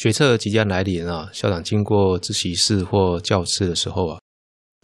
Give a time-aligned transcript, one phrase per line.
[0.00, 1.28] 学测即将来临啊！
[1.30, 4.18] 校长经过自习室或教室的时候啊，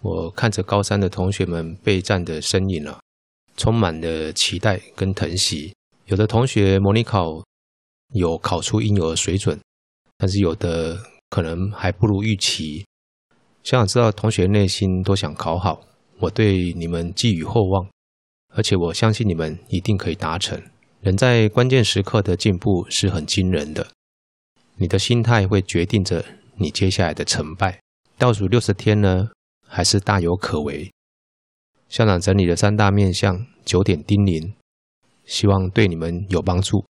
[0.03, 3.00] 我看着高三的同学们备战的身影啊，
[3.56, 5.72] 充满了期待跟疼惜。
[6.04, 7.42] 有的同学模拟考
[8.12, 9.58] 有考出应有的水准，
[10.18, 10.99] 但是有的
[11.30, 12.85] 可能还不如预期。
[13.64, 15.80] 校长知道同学内心都想考好，
[16.19, 17.88] 我对你们寄予厚望，
[18.55, 20.62] 而且我相信你们一定可以达成。
[21.01, 23.87] 人在关键时刻的进步是很惊人的。
[24.79, 26.24] 你的心态会决定着
[26.56, 27.80] 你接下来的成败。
[28.19, 29.28] 倒数六十天呢，
[29.66, 30.91] 还是大有可为。
[31.88, 34.52] 校长整理了三大面向，九点叮咛，
[35.24, 36.84] 希望对你们有帮助。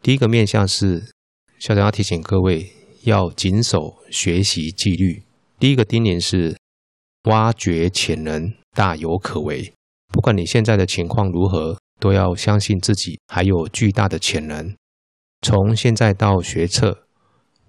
[0.00, 1.10] 第一个面向是，
[1.58, 5.22] 校长要提醒各位要谨守学习纪律。
[5.58, 6.56] 第一个叮咛是，
[7.24, 9.72] 挖掘潜能，大有可为。
[10.12, 14.74] 不管你现在的情况如何，都要相信自己还有巨大的潜能。
[15.42, 17.03] 从现在到学测，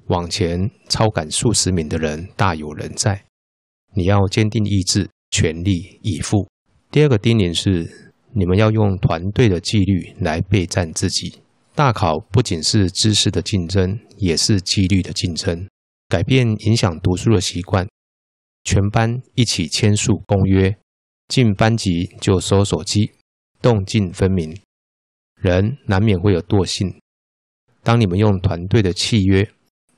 [0.07, 3.25] 往前超赶数十名的人大有人在。
[3.93, 6.47] 你要坚定意志，全力以赴。
[6.91, 11.41] 第二个叮咛是，你们要用团队的纪律来备战自己。
[11.73, 15.67] 大考不仅是知识的竞争，也是纪律的竞争。
[16.07, 17.87] 改变影响读书的习惯，
[18.63, 20.77] 全班一起签署公约，
[21.27, 23.11] 进班级就收手机，
[23.61, 24.55] 动静分明。
[25.41, 26.99] 人难免会有惰性。
[27.83, 29.47] 当你们用团队的契约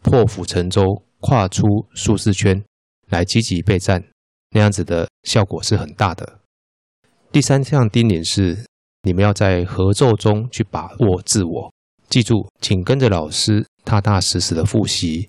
[0.08, 1.64] 破釜沉舟，跨出
[1.94, 2.64] 舒适圈
[3.10, 4.02] 来积极备战，
[4.52, 6.40] 那样子的效果是很大的。
[7.30, 8.66] 第三项叮咛是，
[9.04, 11.74] 你们要在合奏中去把握自我。
[12.08, 15.28] 记住，请跟着老师踏踏实实的复习，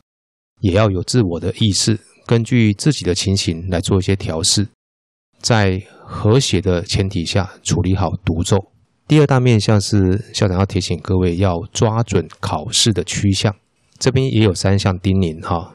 [0.60, 4.68] 也要有自我的意识，根据自己的情形来做一些调试，
[5.40, 8.56] 在和谐的前提下处理好独奏。
[9.08, 13.56] 第二大面向是校长要提醒各位要抓准考试的趋向，
[13.98, 15.74] 这边也有三项叮咛哈。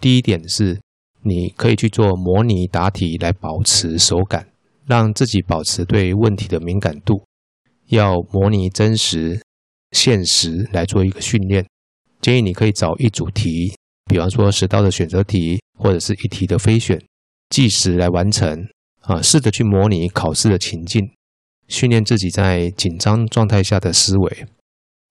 [0.00, 0.80] 第一点是，
[1.22, 4.48] 你可以去做模拟答题来保持手感，
[4.86, 7.24] 让自己保持对问题的敏感度。
[7.88, 9.40] 要模拟真实、
[9.92, 11.66] 现实来做一个训练。
[12.20, 13.74] 建议你可以找一组题，
[14.06, 16.98] 比方说十道的选择题或者是一题的非选，
[17.50, 18.66] 计时来完成
[19.00, 21.10] 啊，试着去模拟考试的情境。
[21.68, 24.46] 训练自己在紧张状态下的思维，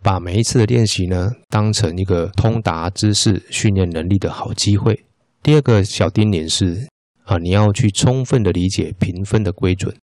[0.04, 5.06] 把每一次的练习呢当成一个通达知识、训练能力的好机会。
[5.42, 6.88] 第二个小叮咛是
[7.24, 9.96] 啊，你要去充分的理解评分的规准。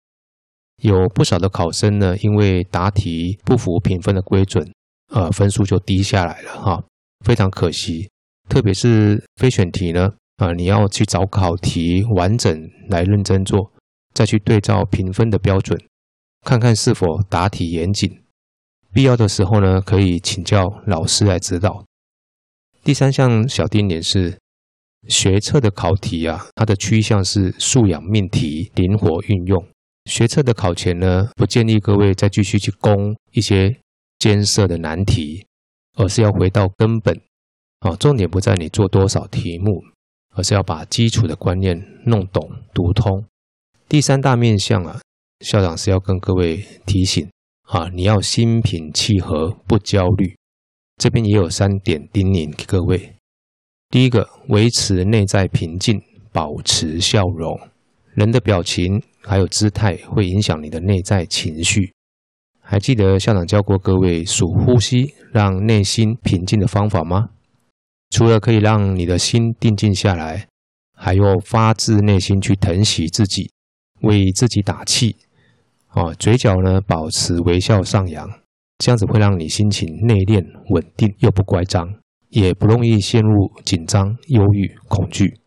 [0.80, 4.72] 有不少的考生呢，因为答题不符评分的规准，
[5.12, 6.84] 呃，分数就低下来了哈，
[7.24, 8.08] 非常可惜。
[8.48, 13.72] 特别是非选题呢，啊，你要去找考题完整来认真做，
[14.14, 15.76] 再去对照评分的标准。
[16.46, 18.20] 看看是否答题严谨，
[18.92, 21.84] 必要的时候呢，可以请教老师来指导。
[22.82, 24.38] 第三项小叮咛是，
[25.08, 29.64] 学测的考题啊，它的趋向是素养命题，灵活运用。
[30.06, 33.76] 学测的考前呢，不建议各位再继续去攻一些
[34.18, 35.46] 艰涩的难题，
[35.96, 37.20] 而是要回到根本。
[37.80, 39.84] 啊，重点不在你做多少题目，
[40.34, 43.24] 而是要把基础的观念弄懂、读通。
[43.88, 45.00] 第三大面向啊。
[45.44, 47.30] 校长是要跟各位提醒
[47.68, 50.34] 啊，你要心平气和，不焦虑。
[50.96, 53.14] 这边也有三点叮咛给各位。
[53.90, 56.02] 第一个，维持内在平静，
[56.32, 57.60] 保持笑容。
[58.14, 61.92] 人的表情还有姿态会影响你的内在情绪。
[62.58, 67.28] 还记得校长教过各位数呼吸，让内心平静的方法吗？
[68.08, 70.48] 除了可以让你的心定静下来，
[70.96, 73.50] 还要发自内心去疼惜自己，
[74.00, 75.16] 为自己打气。
[75.98, 78.24] 哦，嘴角呢，保持微笑上扬，
[78.78, 81.92] 这样子会让你心情内敛、稳定又不乖张，
[82.28, 85.40] 也不容易陷入紧张、忧郁、恐惧。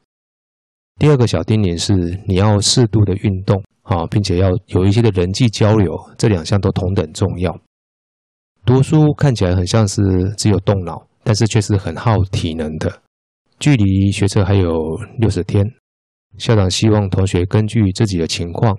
[0.99, 1.93] 第二个小叮咛是，
[2.27, 7.57] 你要适度的运动，啊，并且要有一些的人际交流，这两项都同等重要。
[8.65, 10.01] 读书看起来很像是
[10.37, 13.01] 只有动脑，但是却是很耗体能的。
[13.57, 14.69] 距离学测还有
[15.17, 15.65] 六十天，
[16.37, 18.77] 校长希望同学根据自己的情况。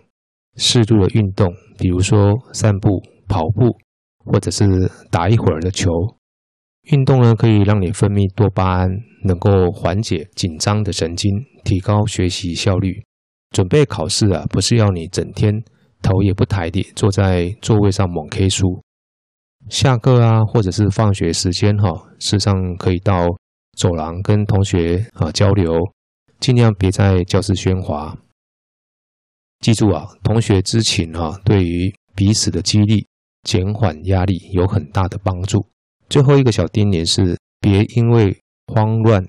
[0.56, 3.76] 适度的运动，比如说散步、跑步，
[4.25, 5.90] 或者是打一会儿的球。
[6.90, 8.88] 运动呢，可以让你分泌多巴胺，
[9.25, 11.31] 能够缓解紧张的神经，
[11.64, 13.02] 提高学习效率。
[13.50, 15.62] 准备考试啊，不是要你整天
[16.02, 18.82] 头也不抬地坐在座位上猛 K 书。
[19.69, 21.88] 下课啊，或者是放学时间哈，
[22.19, 23.26] 事实上可以到
[23.78, 25.72] 走廊跟同学啊交流，
[26.40, 28.19] 尽量别在教室喧哗。
[29.62, 33.06] 记住啊，同学之情啊，对于彼此的激励、
[33.44, 35.64] 减缓压力有很大的帮助。
[36.09, 38.37] 最后一个小叮咛是，别因为
[38.67, 39.25] 慌乱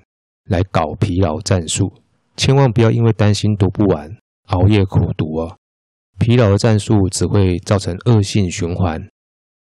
[0.50, 1.88] 来搞疲劳战术，
[2.36, 4.10] 千万不要因为担心读不完，
[4.48, 5.56] 熬夜苦读啊！
[6.18, 9.00] 疲劳的战术只会造成恶性循环。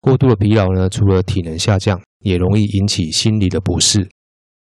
[0.00, 4.08] 过度的疲劳呢，除了体能下降，也容易引起心理的不适。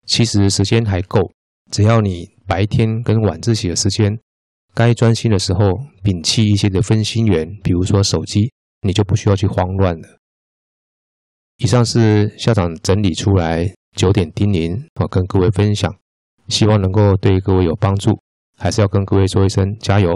[0.04, 1.30] 其实时间还够，
[1.70, 4.18] 只要你白天跟晚自习的时间，
[4.74, 5.60] 该专心的时候
[6.02, 10.18] 摒弃一些的分心源，比如说手机，你就不需要去慌乱了。
[11.58, 15.94] 以上是校长整理出来九点叮咛，我跟各位分享，
[16.48, 18.18] 希望能够对各位有帮助。
[18.58, 20.10] 还是要跟各位说一声加油。